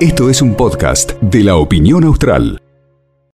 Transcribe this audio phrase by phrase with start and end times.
[0.00, 2.60] Esto es un podcast de la opinión austral.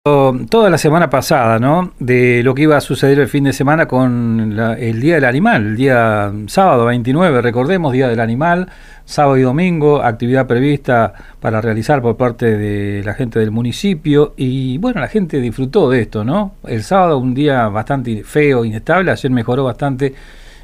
[0.04, 1.92] Toda la semana pasada, ¿no?
[2.00, 5.67] De lo que iba a suceder el fin de semana con el Día del Animal,
[5.67, 8.68] el día sábado 29, recordemos, Día del Animal,
[9.05, 14.79] sábado y domingo, actividad prevista para realizar por parte de la gente del municipio y
[14.79, 16.54] bueno, la gente disfrutó de esto, ¿no?
[16.66, 20.16] El sábado un día bastante feo, inestable, ayer mejoró bastante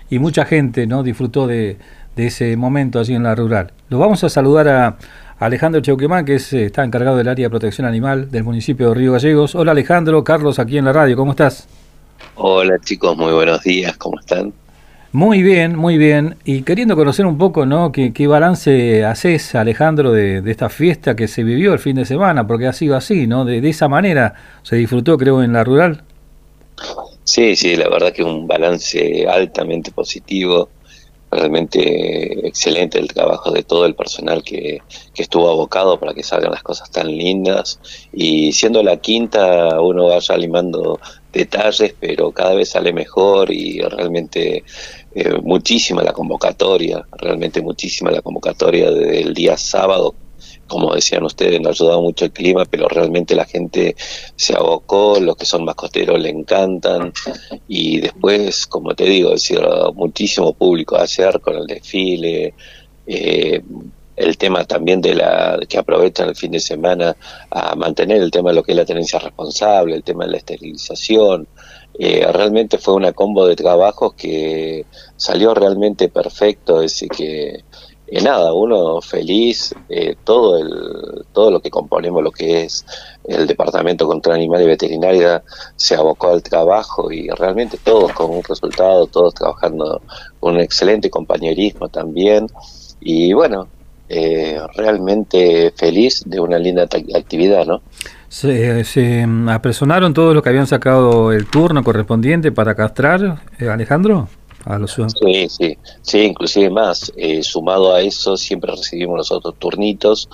[0.09, 1.03] y mucha gente, ¿no?
[1.03, 1.77] Disfrutó de,
[2.17, 3.71] de ese momento así en la rural.
[3.89, 4.97] Lo vamos a saludar a
[5.39, 8.95] Alejandro Cheuquemán, que es, eh, está encargado del área de protección animal del municipio de
[8.95, 9.53] Río Gallegos.
[9.53, 11.67] Hola Alejandro, Carlos aquí en la radio, ¿cómo estás?
[12.35, 14.51] Hola chicos, muy buenos días, ¿cómo están?
[15.11, 16.35] Muy bien, muy bien.
[16.43, 17.91] Y queriendo conocer un poco, ¿no?
[17.91, 22.45] ¿Qué, balance haces, Alejandro, de, esta fiesta que se vivió el fin de semana?
[22.47, 23.45] Porque ha sido así, ¿no?
[23.45, 26.03] De, de esa manera se disfrutó, creo, en la rural.
[27.23, 30.69] Sí, sí, la verdad que un balance altamente positivo
[31.31, 34.81] realmente excelente el trabajo de todo el personal que,
[35.15, 37.79] estuvo abocado para que salgan las cosas tan lindas.
[38.13, 40.99] Y siendo la quinta uno vaya limando
[41.33, 44.63] detalles pero cada vez sale mejor y realmente
[45.15, 50.15] eh, muchísima la convocatoria realmente muchísima la convocatoria del día sábado
[50.67, 53.95] como decían ustedes, nos ha ayudado mucho el clima, pero realmente la gente
[54.35, 57.13] se abocó, los que son más costeros le encantan,
[57.67, 59.61] y después, como te digo, decir,
[59.95, 62.53] muchísimo público ayer con el desfile,
[63.05, 63.61] eh,
[64.17, 67.15] el tema también de la que aprovechan el fin de semana
[67.51, 70.37] a mantener el tema de lo que es la tenencia responsable, el tema de la
[70.37, 71.47] esterilización.
[71.99, 77.63] Eh, realmente fue una combo de trabajos que salió realmente perfecto, es decir, que
[78.09, 82.85] y nada, uno feliz, eh, todo el, todo lo que componemos, lo que es
[83.25, 85.43] el Departamento contra Animal y Veterinaria,
[85.75, 90.01] se abocó al trabajo y realmente todos con un resultado, todos trabajando
[90.39, 92.47] con un excelente compañerismo también.
[93.01, 93.67] Y bueno,
[94.07, 97.81] eh, realmente feliz de una linda actividad, ¿no?
[98.29, 103.41] Se, se apresonaron todos los que habían sacado el turno correspondiente para castrar,
[105.21, 107.11] Sí, sí, sí, inclusive más.
[107.15, 110.29] Eh, sumado a eso, siempre recibimos los otros turnitos.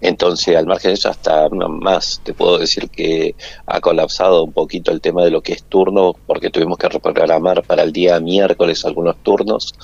[0.00, 2.20] Entonces, al margen de eso, hasta más.
[2.22, 3.34] Te puedo decir que
[3.66, 7.62] ha colapsado un poquito el tema de lo que es turno, porque tuvimos que reprogramar
[7.64, 9.74] para el día miércoles algunos turnos.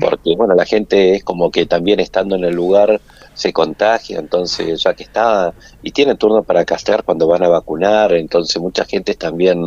[0.00, 3.00] Porque, bueno, la gente es como que también estando en el lugar
[3.38, 8.12] se contagia, entonces ya que está y tiene turno para castrar cuando van a vacunar,
[8.14, 9.62] entonces mucha gente también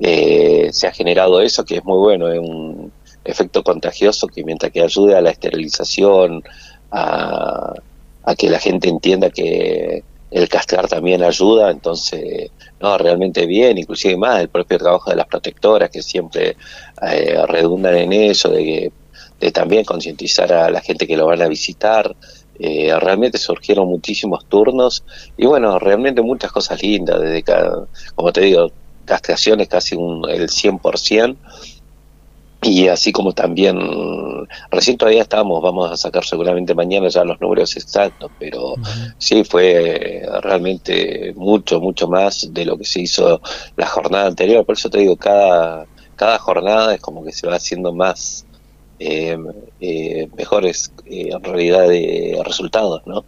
[0.00, 2.90] eh, se ha generado eso que es muy bueno, es un,
[3.24, 6.42] efecto contagioso que mientras que ayude a la esterilización,
[6.90, 7.72] a,
[8.36, 12.50] que la gente entienda que el castrar también ayuda, entonces,
[12.80, 16.56] no, realmente bien, inclusive más el propio trabajo de las protectoras que siempre
[17.02, 18.90] eh, redundan en eso, de,
[19.40, 22.14] de también concientizar a la gente que lo van a visitar.
[22.58, 25.04] Eh, realmente surgieron muchísimos turnos
[25.36, 28.70] y bueno, realmente muchas cosas lindas, desde cada, como te digo,
[29.04, 31.36] castraciones casi un, el 100%,
[32.62, 33.76] y así como también,
[34.70, 38.74] recién todavía estamos, vamos a sacar seguramente mañana ya los números exactos, pero
[39.18, 43.40] sí fue realmente mucho, mucho más de lo que se hizo
[43.76, 44.64] la jornada anterior.
[44.64, 48.46] Por eso te digo, cada, cada jornada es como que se va haciendo más,
[49.00, 49.36] eh,
[49.80, 53.24] eh, mejores eh, en realidad de resultados, ¿no?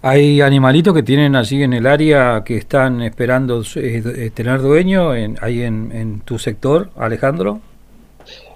[0.00, 3.62] Hay animalitos que tienen allí en el área que están esperando
[4.34, 7.60] tener dueño en, ahí en, en tu sector, Alejandro.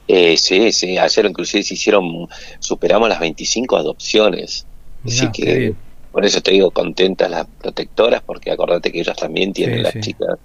[0.08, 4.66] Eh, sí, sí, ayer inclusive se hicieron, superamos las 25 adopciones.
[5.04, 5.74] Así que
[6.10, 10.38] por eso te digo contentas las protectoras, porque acordate que ellas también tienen, las chicas,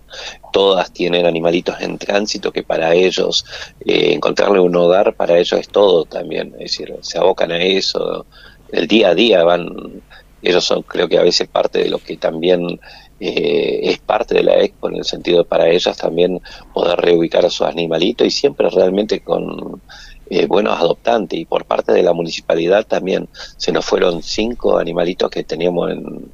[0.51, 3.45] todas tienen animalitos en tránsito que para ellos
[3.85, 8.25] eh, encontrarle un hogar, para ellos es todo también, es decir, se abocan a eso,
[8.71, 10.01] el día a día van,
[10.43, 12.79] ellos son creo que a veces parte de lo que también
[13.19, 16.41] eh, es parte de la expo en el sentido para ellas también
[16.73, 19.81] poder reubicar a sus animalitos y siempre realmente con
[20.29, 25.29] eh, buenos adoptantes y por parte de la municipalidad también se nos fueron cinco animalitos
[25.29, 26.31] que teníamos en,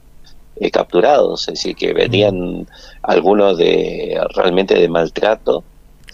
[0.55, 2.67] eh, capturados, es decir, que venían
[3.03, 5.63] algunos de realmente de maltrato.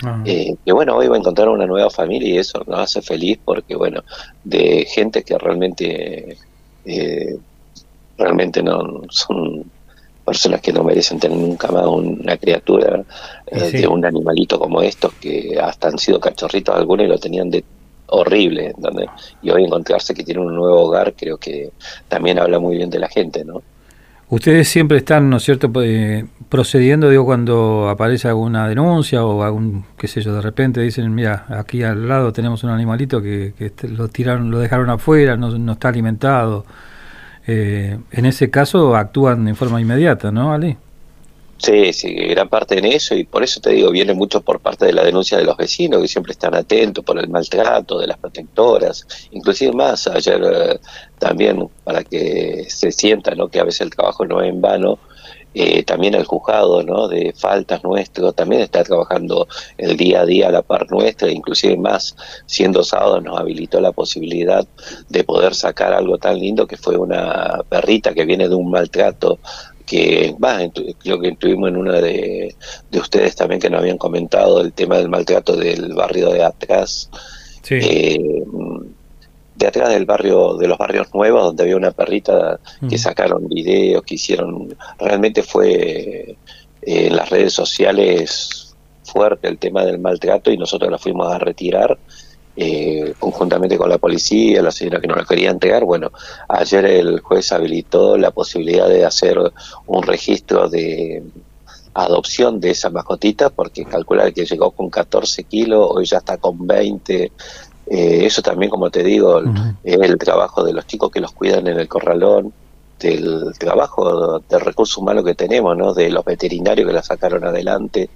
[0.04, 0.22] Ah.
[0.26, 3.78] que bueno, hoy va a encontrar una nueva familia y eso nos hace feliz porque
[3.78, 4.04] bueno,
[4.44, 6.38] de gente que realmente
[8.18, 9.66] realmente no son
[10.26, 13.04] personas que no merecen tener nunca más una criatura
[13.46, 17.50] eh, de un animalito como estos que hasta han sido cachorritos algunos y lo tenían
[17.52, 17.64] de
[18.08, 18.74] horrible
[19.42, 21.72] y hoy encontrarse que tiene un nuevo hogar creo que
[22.08, 23.62] también habla muy bien de la gente no
[24.28, 29.86] Ustedes siempre están, ¿no es cierto?, eh, procediendo, digo, cuando aparece alguna denuncia o algún,
[29.98, 33.88] qué sé yo, de repente dicen, mira, aquí al lado tenemos un animalito que, este,
[33.88, 36.66] lo tiraron, lo dejaron afuera, no, no está alimentado.
[37.48, 40.78] Eh, en ese caso actúan en forma inmediata, ¿no, Ali?
[41.58, 44.86] Sí, sí, gran parte en eso y por eso te digo, viene mucho por parte
[44.86, 48.18] de la denuncia de los vecinos que siempre están atentos por el maltrato de las
[48.18, 50.80] protectoras, inclusive más, ayer eh,
[51.18, 53.48] también para que se sienta ¿no?
[53.48, 55.00] que a veces el trabajo no es en vano,
[55.58, 57.08] eh, también el juzgado ¿no?
[57.08, 59.48] de faltas nuestro también está trabajando
[59.78, 62.14] el día a día a la par nuestra, inclusive más
[62.46, 64.68] siendo sábado nos habilitó la posibilidad
[65.08, 69.40] de poder sacar algo tan lindo que fue una perrita que viene de un maltrato
[69.86, 70.60] que va,
[71.00, 72.54] creo que estuvimos en una de,
[72.92, 77.10] ustedes también que nos habían comentado el tema del maltrato del barrio de atrás,
[77.70, 78.20] eh,
[79.56, 83.00] de atrás del barrio, de los barrios nuevos, donde había una perrita que mm.
[83.00, 86.38] sacaron videos, que hicieron, realmente fue
[86.82, 91.38] eh, en las redes sociales fuerte el tema del maltrato y nosotros la fuimos a
[91.38, 91.98] retirar
[92.58, 95.84] eh, conjuntamente con la policía, la señora que no la quería entregar.
[95.84, 96.12] Bueno,
[96.48, 99.38] ayer el juez habilitó la posibilidad de hacer
[99.86, 101.22] un registro de
[101.94, 106.66] adopción de esa mascotita, porque calcular que llegó con 14 kilos, hoy ya está con
[106.66, 107.32] 20.
[107.88, 109.42] Eh, eso también, como te digo,
[109.84, 112.54] es el trabajo de los chicos que los cuidan en el corralón,
[113.00, 115.94] del trabajo de recursos humanos que tenemos, ¿no?
[115.94, 118.10] de los veterinarios que la sacaron adelante,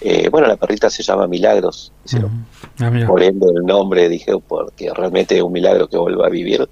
[0.00, 1.92] eh, bueno, la perrita se llama Milagros,
[2.80, 6.68] ah, por ende el nombre, dije, porque realmente es un milagro que vuelva a vivir.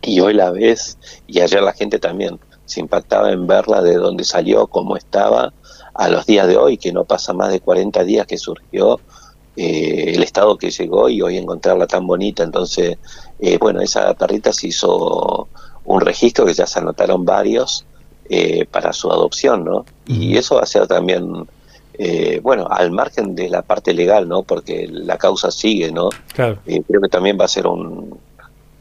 [0.00, 0.98] Y hoy la ves,
[1.28, 5.52] y ayer la gente también se impactaba en verla de dónde salió, cómo estaba,
[5.94, 8.98] a los días de hoy, que no pasa más de 40 días que surgió,
[9.56, 12.42] eh, el estado que llegó y hoy encontrarla tan bonita.
[12.42, 12.98] Entonces,
[13.40, 15.48] eh, bueno, esa perrita se hizo
[15.84, 17.84] un registro que ya se anotaron varios
[18.70, 19.84] para su adopción, ¿no?
[20.06, 21.46] Y eso va a ser también
[21.94, 24.42] eh, bueno, al margen de la parte legal, ¿no?
[24.42, 26.08] Porque la causa sigue, ¿no?
[26.32, 26.58] Claro.
[26.66, 28.18] Eh, creo que también va a ser un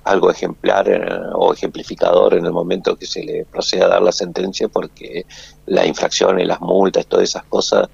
[0.04, 1.00] algo ejemplar eh,
[1.34, 5.26] o ejemplificador en el momento que se le proceda a dar la sentencia, porque
[5.66, 7.90] la infracción y las multas, todas esas cosas,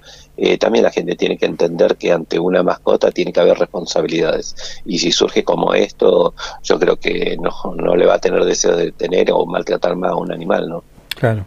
[0.60, 4.54] también la gente tiene que entender que ante una mascota tiene que haber responsabilidades.
[4.84, 8.76] Y si surge como esto, yo creo que no, no le va a tener deseo
[8.76, 10.84] de tener o maltratar más a un animal, ¿no?
[11.08, 11.44] Claro.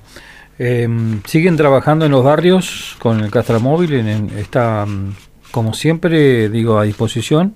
[0.64, 3.94] Em, ¿Siguen trabajando en los barrios con el Castramóvil?
[3.94, 5.16] En, ¿Está, mm,
[5.52, 7.56] como siempre, digo, a disposición?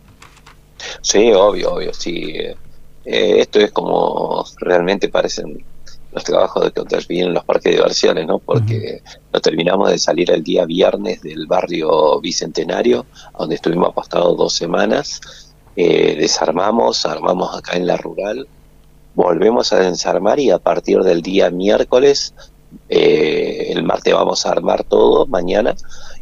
[1.02, 2.36] Sí, obvio, obvio, sí.
[3.06, 5.64] Eh, esto es como realmente parecen
[6.12, 8.40] los trabajos de que en los parques de diversiones, ¿no?
[8.40, 9.02] Porque
[9.34, 13.06] nos terminamos de salir el día viernes del barrio Bicentenario,
[13.38, 15.20] donde estuvimos apostados dos semanas.
[15.76, 18.48] Eh, desarmamos, armamos acá en la rural,
[19.14, 22.34] volvemos a desarmar y a partir del día miércoles
[22.88, 25.76] eh, el martes vamos a armar todo, mañana,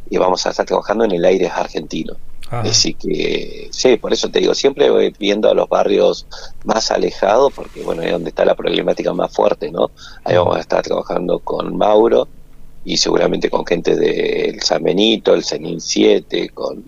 [0.09, 2.15] y vamos a estar trabajando en el aire argentino.
[2.61, 6.27] Así que, sí, por eso te digo, siempre voy viendo a los barrios
[6.65, 9.91] más alejados, porque bueno, es donde está la problemática más fuerte, ¿no?
[10.23, 12.27] Ahí vamos a estar trabajando con Mauro
[12.85, 16.83] y seguramente con gente del San Benito, el Senin 7, con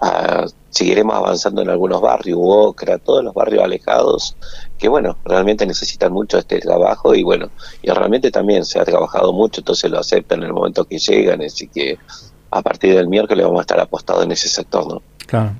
[0.00, 4.36] ah, seguiremos avanzando en algunos barrios, Ocra, todos los barrios alejados,
[4.78, 7.50] que bueno, realmente necesitan mucho este trabajo y bueno,
[7.82, 11.42] y realmente también se ha trabajado mucho, entonces lo aceptan en el momento que llegan,
[11.42, 11.98] así que
[12.50, 15.02] a partir del miércoles vamos a estar apostados en ese sector, ¿no?
[15.26, 15.52] Claro.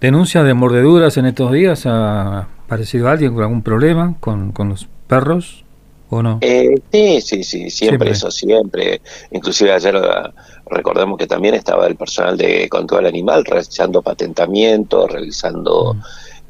[0.00, 1.86] ¿Denuncias de mordeduras en estos días?
[1.86, 5.64] ¿Ha aparecido alguien con algún problema con, con los perros?
[6.10, 6.38] ¿O no?
[6.40, 9.02] Eh, sí, sí, sí, siempre, eso, siempre.
[9.30, 10.32] Inclusive ayer ah,
[10.70, 16.00] recordemos que también estaba el personal de control animal realizando patentamiento, realizando mm.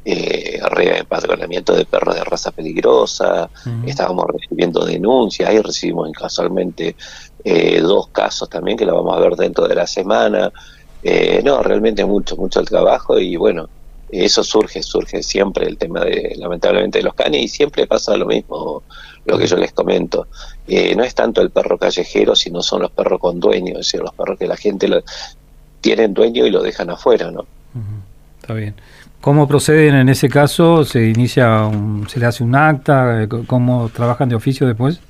[0.04, 3.88] eh, de perros de raza peligrosa, mm.
[3.88, 6.94] estábamos recibiendo denuncias, ahí recibimos casualmente
[7.45, 10.52] eh, dos casos también que lo vamos a ver dentro de la semana.
[11.02, 13.68] Eh, no, realmente mucho, mucho el trabajo y bueno,
[14.11, 18.26] eso surge, surge siempre el tema de, lamentablemente, de los canes y siempre pasa lo
[18.26, 18.83] mismo,
[19.25, 20.26] lo que yo les comento.
[20.66, 24.00] Eh, no es tanto el perro callejero, sino son los perros con dueño, es decir,
[24.00, 25.02] los perros que la gente lo,
[25.80, 27.47] tienen dueño y lo dejan afuera, ¿no?
[28.40, 28.75] Está bien.
[29.21, 30.85] ¿Cómo proceden en ese caso?
[30.85, 31.71] ¿Se inicia,
[32.09, 33.26] se le hace un acta?
[33.47, 35.00] ¿Cómo trabajan de oficio después?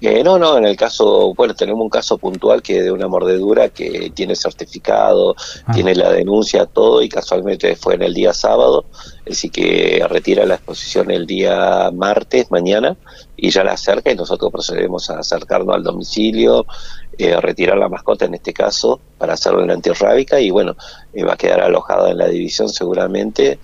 [0.00, 3.68] Eh, no, no, en el caso, bueno, tenemos un caso puntual que de una mordedura
[3.68, 5.36] que tiene certificado,
[5.66, 5.72] ah.
[5.72, 8.86] tiene la denuncia, todo, y casualmente fue en el día sábado,
[9.28, 12.96] así que retira la exposición el día martes, mañana,
[13.36, 16.66] y ya la acerca y nosotros procedemos a acercarnos al domicilio,
[17.18, 20.76] eh, a retirar la mascota en este caso, para hacerlo en la antirrábica, y bueno,
[21.12, 23.58] eh, va a quedar alojada en la división seguramente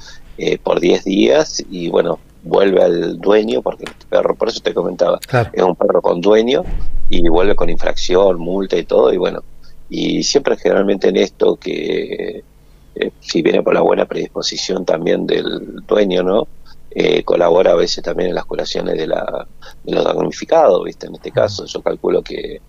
[0.62, 5.18] por 10 días, y bueno, vuelve al dueño, porque este perro, por eso te comentaba,
[5.52, 6.64] es un perro con dueño
[7.08, 9.42] y vuelve con infracción, multa y todo, y bueno,
[9.88, 12.42] y siempre generalmente en esto que
[12.94, 16.48] eh, si viene por la buena predisposición también del dueño, ¿no?
[16.90, 19.46] Eh, colabora a veces también en las curaciones de, la,
[19.84, 21.06] de los damnificados, ¿viste?
[21.08, 22.62] En este caso, yo calculo que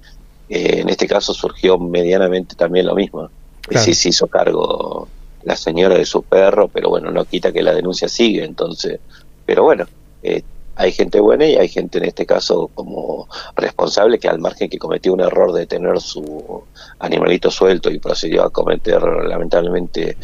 [0.49, 3.29] eh, en este caso surgió medianamente también lo mismo.
[3.69, 5.07] Sí, se hizo cargo
[5.43, 8.99] la señora de su perro, pero bueno, no quita que la denuncia sigue, entonces,
[9.47, 9.85] pero bueno,
[10.21, 10.43] eh,
[10.75, 14.77] hay gente buena y hay gente en este caso como responsable que al margen que
[14.77, 16.63] cometió un error de tener su
[16.99, 20.17] animalito suelto y procedió a cometer lamentablemente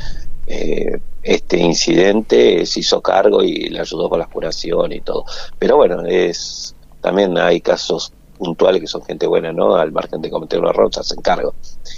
[0.45, 5.25] eh, este incidente, se hizo cargo y le ayudó con la curación y todo.
[5.57, 9.75] Pero bueno, es también hay casos puntuales que son gente buena, ¿no?
[9.75, 11.55] Al margen de cometer un error, se hacen cargo.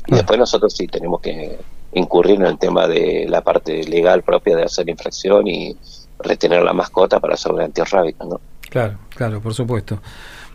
[0.08, 0.18] Y ah.
[0.18, 1.58] después nosotros sí tenemos que
[1.94, 5.76] incurrir en el tema de la parte legal propia de hacer infracción y
[6.20, 8.40] retener la mascota para hacer una antirrábica, ¿no?
[8.70, 10.00] Claro, claro, por supuesto.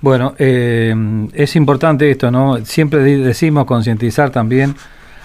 [0.00, 0.95] Bueno, eh,
[1.35, 2.64] es importante esto, ¿no?
[2.64, 4.75] Siempre decimos concientizar también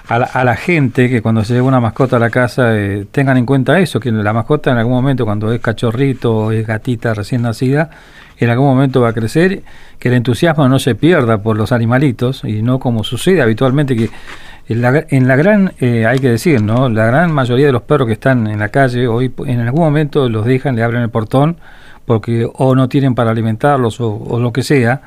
[0.08, 3.06] a la, a la, gente que cuando se lleva una mascota a la casa eh,
[3.12, 6.68] tengan en cuenta eso, que la mascota en algún momento cuando es cachorrito o es
[6.68, 7.90] gatita recién nacida,
[8.38, 9.64] en algún momento va a crecer,
[9.98, 14.10] que el entusiasmo no se pierda por los animalitos y no como sucede habitualmente que
[14.68, 16.90] en la, en la gran, eh, hay que decir, ¿no?
[16.90, 20.28] La gran mayoría de los perros que están en la calle hoy en algún momento
[20.28, 21.58] los dejan, le abren el portón
[22.06, 25.02] porque o no tienen para alimentarlos o, lo que sea.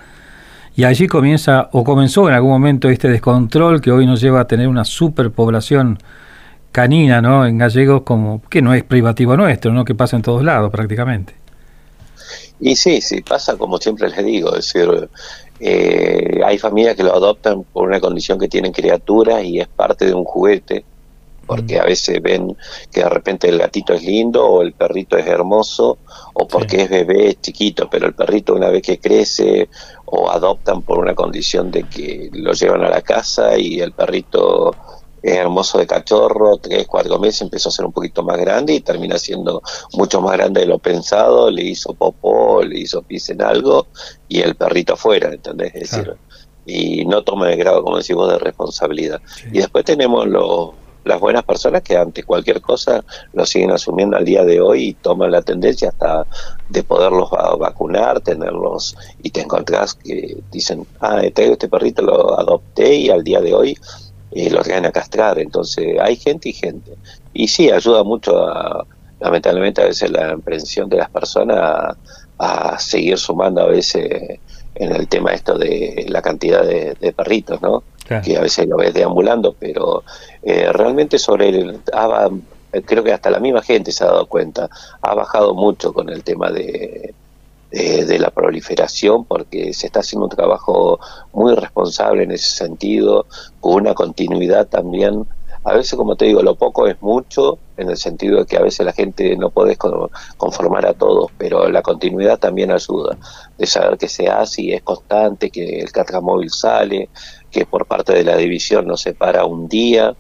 [0.77, 4.47] Y allí comienza o comenzó en algún momento este descontrol que hoy nos lleva a
[4.47, 5.99] tener una superpoblación
[6.71, 7.47] canina, ¿no?
[7.47, 9.85] En gallegos como que no es privativo nuestro, ¿no?
[9.85, 11.35] Que pasa en todos lados prácticamente.
[12.61, 15.09] Y sí, sí, pasa como siempre les digo, es decir,
[15.61, 20.07] eh, hay familias que lo adoptan por una condición que tienen criaturas y es parte
[20.07, 20.85] de un juguete,
[21.47, 21.81] porque mm.
[21.81, 22.57] a veces ven
[22.93, 25.99] que de repente el gatito es lindo o el perrito es hermoso
[26.35, 29.69] o porque es bebé, es chiquito, pero el perrito una vez que crece
[30.05, 34.75] o adoptan por una condición de que lo llevan a la casa y el perrito
[35.23, 38.81] es hermoso de cachorro, tres, cuatro meses, empezó a ser un poquito más grande y
[38.81, 39.63] termina siendo
[39.95, 43.87] mucho más grande de lo pensado, le hizo popó, le hizo pis en algo
[44.29, 45.75] y el perrito afuera, ¿entendés?
[45.75, 46.17] Es decir,
[46.67, 49.21] y no toma el grado, como decimos, de responsabilidad.
[49.53, 50.71] Y después tenemos los
[51.09, 54.95] las buenas personas que ante cualquier cosa lo siguen asumiendo al día de hoy y
[54.95, 56.27] toman la tendencia hasta
[56.69, 62.95] de poderlos vacunar, tenerlos y te encontrás que dicen, ah, traigo este perrito, lo adopté
[62.95, 63.79] y al día de hoy
[64.31, 65.39] y lo llegan a castrar.
[65.39, 66.93] Entonces hay gente y gente.
[67.33, 68.87] Y sí, ayuda mucho, a,
[69.21, 71.97] lamentablemente a veces la emprensión de las personas
[72.39, 74.39] a, seguir sumando a veces
[74.75, 77.83] en el tema esto de la cantidad de, perritos, ¿no?
[78.25, 80.03] Que a veces lo ves deambulando, pero
[80.43, 81.81] eh, realmente sobre el...
[82.87, 84.71] creo que hasta la misma gente se ha dado cuenta,
[85.03, 87.13] ha bajado mucho con el tema de,
[87.71, 90.99] de, la proliferación porque se está haciendo un trabajo
[91.33, 93.27] muy responsable en ese sentido,
[93.61, 95.27] con una continuidad también.
[95.65, 98.63] A veces, como te digo, lo poco es mucho, en el sentido de que a
[98.63, 99.77] veces la gente no puede
[100.37, 103.19] conformar a todos, pero la continuidad también ayuda,
[103.59, 107.11] de saber que se hace y es constante, que el móvil sale,
[107.51, 110.15] que por parte de la división no se para un día,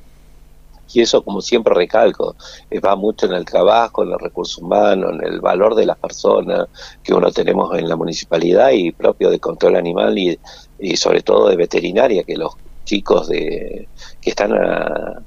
[0.92, 2.37] y eso, como siempre recalco,
[2.71, 5.99] eh, va mucho en el trabajo, en los recursos humanos, en el valor de las
[5.99, 6.66] personas
[7.02, 10.38] que uno tenemos en la municipalidad y propio de control animal y,
[10.97, 12.54] sobre todo de veterinaria, que los
[12.85, 13.87] chicos de
[14.21, 15.23] que están a,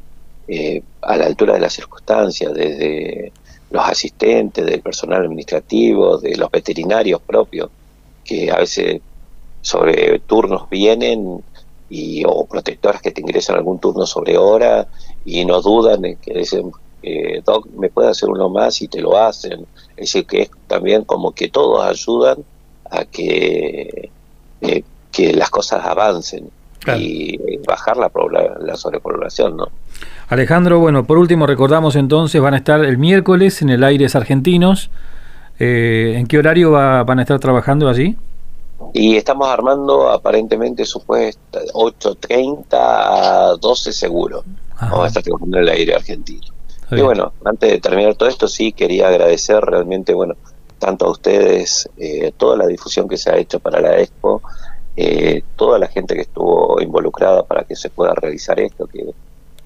[0.48, 3.32] eh, a la altura de las circunstancias, desde
[3.70, 7.70] los asistentes, del personal administrativo, de los veterinarios propios,
[8.24, 9.02] que a veces
[9.62, 11.44] sobre turnos vienen
[11.92, 14.88] y o protectoras que te ingresan algún turno sobre hora
[15.26, 16.72] y no dudan en que dicen,
[17.04, 18.82] eh, Doc, ¿me puede hacer uno más?
[18.82, 19.66] y te lo hacen.
[19.98, 22.38] Es decir, que es también como que todos ayudan
[22.90, 24.10] a que,
[24.62, 26.50] eh, que las cosas avancen
[26.98, 28.10] y bajar la,
[28.60, 29.68] la sobrepoblación, ¿no?
[30.30, 34.90] Alejandro, bueno, por último recordamos entonces, van a estar el miércoles en el Aires Argentinos.
[35.60, 38.16] Eh, ¿En qué horario van a estar trabajando allí?
[38.94, 44.44] Y estamos armando aparentemente supuesta 8.30 a 12 seguro.
[44.80, 46.48] Vamos a estar trabajando en el aire argentino.
[46.92, 50.36] y bueno, antes de terminar todo esto, sí quería agradecer realmente, bueno,
[50.80, 54.42] tanto a ustedes, eh, toda la difusión que se ha hecho para la expo,
[54.98, 59.14] eh, toda la gente que estuvo involucrada para que se pueda realizar esto, que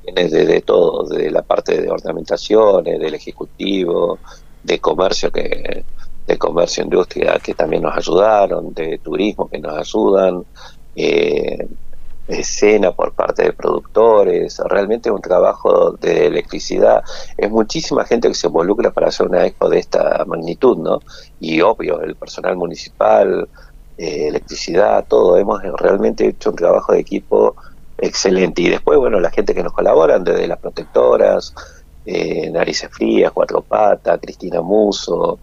[0.04, 4.20] viene de, todo, de la parte de ornamentaciones, del ejecutivo,
[4.62, 5.86] de comercio que
[6.28, 10.44] de comercio e industria que también nos ayudaron, de turismo que nos ayudan,
[10.96, 11.68] eh,
[12.28, 17.04] escena por parte de productores, realmente un trabajo de electricidad.
[17.38, 21.00] Es muchísima gente que se involucra para hacer una expo de esta magnitud, ¿no?
[21.40, 23.48] Y obvio, el personal municipal,
[23.98, 27.56] eh, electricidad, todo, hemos realmente hecho un trabajo de equipo
[27.98, 28.62] excelente.
[28.64, 31.54] Y después, bueno, la gente que nos colaboran, desde las protectoras,
[32.06, 35.40] eh, Narices Frías, Cuatro Patas, Cristina Muso,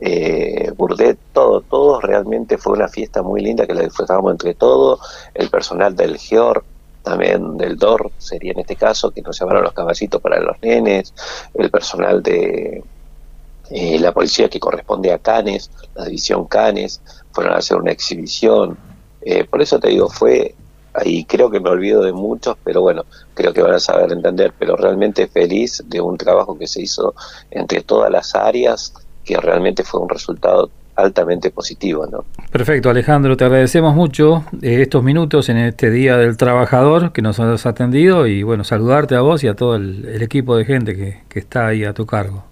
[0.00, 5.00] eh, Burdet, todo, todo realmente fue una fiesta muy linda que la disfrutamos entre todos,
[5.34, 6.64] el personal del GEOR,
[7.02, 11.14] también del DOR sería en este caso, que nos llevaron los caballitos para los nenes,
[11.54, 12.82] el personal de
[13.70, 17.00] eh, la policía que corresponde a Canes, la división Canes,
[17.32, 18.76] fueron a hacer una exhibición,
[19.22, 20.54] eh, por eso te digo, fue
[21.04, 24.54] y creo que me olvido de muchos, pero bueno, creo que van a saber entender,
[24.58, 27.14] pero realmente feliz de un trabajo que se hizo
[27.50, 28.94] entre todas las áreas,
[29.26, 32.06] que realmente fue un resultado altamente positivo.
[32.06, 32.24] ¿no?
[32.50, 37.38] Perfecto, Alejandro, te agradecemos mucho eh, estos minutos en este Día del Trabajador que nos
[37.38, 41.22] has atendido y bueno, saludarte a vos y a todo el, equipo de gente que,
[41.28, 42.44] que, está ahí a tu cargo.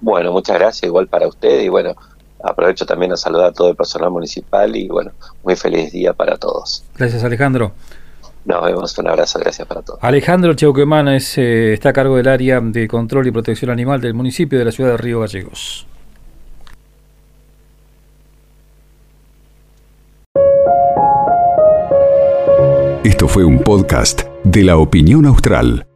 [0.00, 1.94] Bueno, muchas gracias, igual para usted y bueno,
[2.42, 5.10] aprovecho también a saludar a todo el personal municipal y bueno,
[5.42, 6.84] muy feliz día para todos.
[6.96, 7.72] Gracias Alejandro.
[8.44, 9.98] Nos vemos, un abrazo, gracias para todos.
[10.02, 14.14] Alejandro Cheuquemán es, eh, está a cargo del área de control y protección animal del
[14.14, 15.86] municipio de la ciudad de Río Gallegos.
[23.04, 25.89] Esto fue un podcast de la opinión austral.